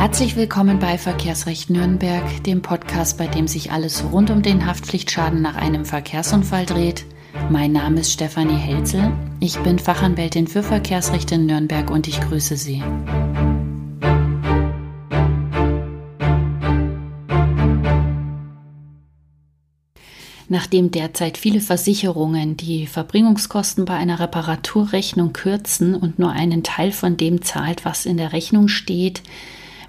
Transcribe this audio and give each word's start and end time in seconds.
Herzlich 0.00 0.34
willkommen 0.34 0.78
bei 0.78 0.96
Verkehrsrecht 0.96 1.68
Nürnberg, 1.68 2.42
dem 2.44 2.62
Podcast, 2.62 3.18
bei 3.18 3.26
dem 3.26 3.46
sich 3.46 3.70
alles 3.70 4.02
rund 4.10 4.30
um 4.30 4.40
den 4.40 4.64
Haftpflichtschaden 4.64 5.42
nach 5.42 5.56
einem 5.56 5.84
Verkehrsunfall 5.84 6.64
dreht. 6.64 7.04
Mein 7.50 7.72
Name 7.72 8.00
ist 8.00 8.10
Stefanie 8.10 8.56
Helzel. 8.56 9.12
Ich 9.40 9.58
bin 9.58 9.78
Fachanwältin 9.78 10.46
für 10.46 10.62
Verkehrsrecht 10.62 11.30
in 11.32 11.44
Nürnberg 11.44 11.90
und 11.90 12.08
ich 12.08 12.18
grüße 12.18 12.56
Sie. 12.56 12.82
Nachdem 20.48 20.90
derzeit 20.92 21.36
viele 21.36 21.60
Versicherungen 21.60 22.56
die 22.56 22.86
Verbringungskosten 22.86 23.84
bei 23.84 23.96
einer 23.96 24.18
Reparaturrechnung 24.18 25.34
kürzen 25.34 25.94
und 25.94 26.18
nur 26.18 26.30
einen 26.30 26.62
Teil 26.62 26.90
von 26.90 27.18
dem 27.18 27.42
zahlt, 27.42 27.84
was 27.84 28.06
in 28.06 28.16
der 28.16 28.32
Rechnung 28.32 28.68
steht, 28.68 29.22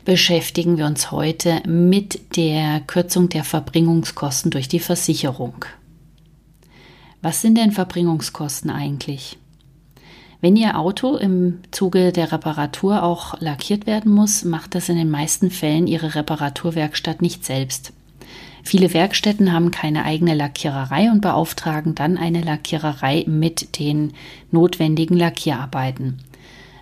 beschäftigen 0.06 0.78
wir 0.78 0.86
uns 0.86 1.12
heute 1.12 1.62
mit 1.68 2.36
der 2.36 2.82
Kürzung 2.82 3.30
der 3.30 3.44
Verbringungskosten 3.44 4.52
durch 4.52 4.68
die 4.68 4.80
Versicherung. 4.80 5.66
Was 7.22 7.42
sind 7.42 7.58
denn 7.58 7.72
Verbringungskosten 7.72 8.72
eigentlich? 8.72 9.38
Wenn 10.42 10.56
Ihr 10.56 10.80
Auto 10.80 11.18
im 11.18 11.60
Zuge 11.70 12.12
der 12.12 12.32
Reparatur 12.32 13.04
auch 13.04 13.40
lackiert 13.40 13.86
werden 13.86 14.12
muss, 14.12 14.44
macht 14.44 14.74
das 14.74 14.90
in 14.90 14.98
den 14.98 15.12
meisten 15.12 15.52
Fällen 15.52 15.86
Ihre 15.86 16.16
Reparaturwerkstatt 16.16 17.22
nicht 17.22 17.46
selbst. 17.46 17.94
Viele 18.64 18.94
Werkstätten 18.94 19.54
haben 19.54 19.70
keine 19.70 20.04
eigene 20.04 20.34
Lackiererei 20.34 21.12
und 21.12 21.22
beauftragen 21.22 21.94
dann 21.94 22.18
eine 22.18 22.42
Lackiererei 22.42 23.24
mit 23.28 23.78
den 23.80 24.14
notwendigen 24.52 25.18
Lackierarbeiten. 25.18 26.20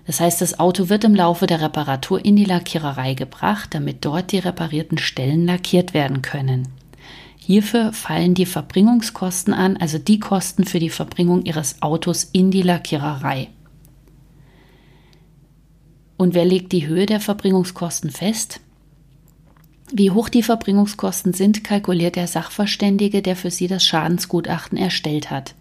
Das 0.10 0.20
heißt, 0.20 0.42
das 0.42 0.60
Auto 0.60 0.90
wird 0.90 1.04
im 1.04 1.14
Laufe 1.14 1.46
der 1.46 1.62
Reparatur 1.62 2.26
in 2.26 2.36
die 2.36 2.44
Lackiererei 2.46 3.14
gebracht, 3.14 3.76
damit 3.76 4.04
dort 4.04 4.32
die 4.32 4.40
reparierten 4.40 4.98
Stellen 4.98 5.46
lackiert 5.46 5.94
werden 5.94 6.24
können. 6.24 6.68
Hierfür 7.38 7.94
fallen 7.94 8.34
die 8.34 8.48
Verbringungskosten 8.48 9.54
an, 9.54 9.78
also 9.78 10.00
die 10.00 10.20
Kosten 10.20 10.64
für 10.64 10.80
die 10.80 10.90
Verbringung 10.90 11.44
Ihres 11.44 11.84
Autos 11.84 12.24
in 12.24 12.50
die 12.50 12.64
Lackiererei. 12.64 13.50
Und 16.18 16.34
wer 16.34 16.46
legt 16.46 16.72
die 16.72 16.88
Höhe 16.88 17.06
der 17.06 17.20
Verbringungskosten 17.20 18.10
fest? 18.10 18.62
Wie 19.94 20.10
hoch 20.10 20.30
die 20.30 20.42
Verbringungskosten 20.42 21.34
sind, 21.34 21.64
kalkuliert 21.64 22.16
der 22.16 22.26
Sachverständige, 22.26 23.22
der 23.22 23.36
für 23.36 23.52
Sie 23.52 23.68
das 23.68 23.86
Schadensgutachten 23.86 24.76
erstellt 24.80 25.30
hat. 25.30 25.54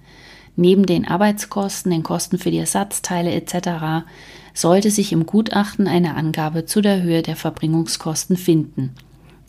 Neben 0.60 0.86
den 0.86 1.06
Arbeitskosten, 1.06 1.92
den 1.92 2.02
Kosten 2.02 2.36
für 2.36 2.50
die 2.50 2.58
Ersatzteile 2.58 3.30
etc. 3.30 4.08
sollte 4.54 4.90
sich 4.90 5.12
im 5.12 5.24
Gutachten 5.24 5.86
eine 5.86 6.16
Angabe 6.16 6.64
zu 6.64 6.80
der 6.80 7.00
Höhe 7.00 7.22
der 7.22 7.36
Verbringungskosten 7.36 8.36
finden. 8.36 8.92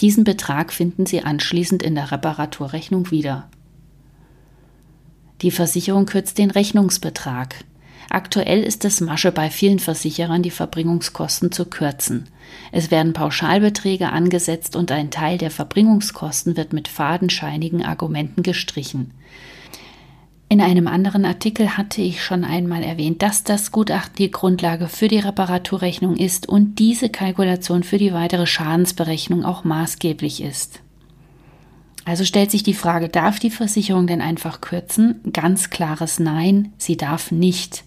Diesen 0.02 0.24
Betrag 0.24 0.72
finden 0.72 1.08
Sie 1.08 1.24
anschließend 1.24 1.82
in 1.82 1.96
der 1.96 2.12
Reparaturrechnung 2.12 3.10
wieder. 3.10 3.50
Die 5.42 5.50
Versicherung 5.50 6.06
kürzt 6.06 6.38
den 6.38 6.52
Rechnungsbetrag. 6.52 7.56
Aktuell 8.12 8.62
ist 8.62 8.86
es 8.86 9.02
Masche 9.02 9.32
bei 9.32 9.50
vielen 9.50 9.80
Versicherern, 9.80 10.44
die 10.44 10.52
Verbringungskosten 10.52 11.52
zu 11.52 11.66
kürzen. 11.66 12.28
Es 12.72 12.92
werden 12.92 13.14
Pauschalbeträge 13.14 14.12
angesetzt 14.12 14.76
und 14.76 14.92
ein 14.92 15.10
Teil 15.10 15.40
der 15.40 15.50
Verbringungskosten 15.50 16.56
wird 16.56 16.72
mit 16.72 16.88
fadenscheinigen 16.88 17.84
Argumenten 17.84 18.44
gestrichen. 18.44 19.16
In 20.52 20.62
einem 20.62 20.88
anderen 20.88 21.26
Artikel 21.26 21.78
hatte 21.78 22.02
ich 22.02 22.24
schon 22.24 22.44
einmal 22.44 22.82
erwähnt, 22.82 23.22
dass 23.22 23.44
das 23.44 23.72
Gutachten 23.72 24.16
die 24.18 24.32
Grundlage 24.32 24.88
für 24.88 25.08
die 25.08 25.20
Reparaturrechnung 25.20 26.16
ist 26.16 26.50
und 26.50 26.80
diese 26.80 27.10
Kalkulation 27.10 27.84
für 27.84 28.00
die 28.00 28.14
weitere 28.14 28.48
Schadensberechnung 28.48 29.46
auch 29.46 29.64
maßgeblich 29.64 30.42
ist. 30.42 30.82
Also 32.04 32.26
stellt 32.26 32.50
sich 32.50 32.64
die 32.64 32.74
Frage, 32.74 33.10
darf 33.10 33.38
die 33.38 33.52
Versicherung 33.52 34.08
denn 34.08 34.22
einfach 34.22 34.60
kürzen? 34.60 35.22
Ganz 35.32 35.70
klares 35.70 36.18
Nein, 36.18 36.74
sie 36.80 36.98
darf 36.98 37.30
nicht. 37.32 37.84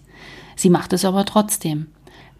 Sie 0.55 0.69
macht 0.69 0.93
es 0.93 1.03
aber 1.03 1.25
trotzdem. 1.25 1.87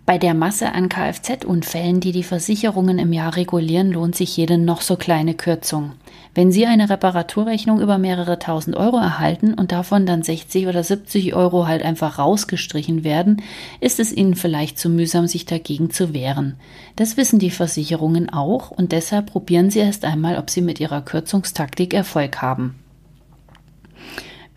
Bei 0.05 0.17
der 0.17 0.33
Masse 0.33 0.73
an 0.73 0.89
Kfz-Unfällen, 0.89 2.01
die 2.01 2.11
die 2.11 2.23
Versicherungen 2.23 2.99
im 2.99 3.13
Jahr 3.13 3.37
regulieren, 3.37 3.89
lohnt 3.89 4.17
sich 4.17 4.35
jede 4.35 4.57
noch 4.57 4.81
so 4.81 4.97
kleine 4.97 5.33
Kürzung. 5.33 5.93
Wenn 6.35 6.51
Sie 6.51 6.65
eine 6.65 6.89
Reparaturrechnung 6.89 7.79
über 7.79 7.97
mehrere 7.97 8.37
tausend 8.37 8.75
Euro 8.75 8.97
erhalten 8.97 9.53
und 9.53 9.71
davon 9.71 10.05
dann 10.05 10.21
60 10.21 10.67
oder 10.67 10.83
70 10.83 11.35
Euro 11.35 11.67
halt 11.67 11.83
einfach 11.83 12.19
rausgestrichen 12.19 13.05
werden, 13.05 13.41
ist 13.79 14.01
es 14.01 14.11
Ihnen 14.11 14.35
vielleicht 14.35 14.77
zu 14.77 14.89
mühsam, 14.89 15.27
sich 15.27 15.45
dagegen 15.45 15.89
zu 15.89 16.13
wehren. 16.13 16.57
Das 16.97 17.15
wissen 17.15 17.39
die 17.39 17.51
Versicherungen 17.51 18.29
auch 18.29 18.71
und 18.71 18.91
deshalb 18.91 19.27
probieren 19.27 19.69
Sie 19.69 19.79
erst 19.79 20.03
einmal, 20.03 20.37
ob 20.37 20.49
Sie 20.49 20.61
mit 20.61 20.81
Ihrer 20.81 21.01
Kürzungstaktik 21.01 21.93
Erfolg 21.93 22.41
haben. 22.41 22.75